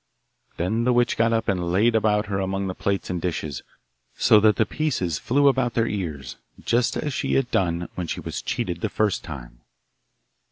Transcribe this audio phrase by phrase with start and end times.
[0.57, 3.61] Then the witch got up and laid about her among the plates and dishes,
[4.15, 8.19] so that the pieces flew about their ears, just as she had done when she
[8.19, 9.59] was cheated the first time.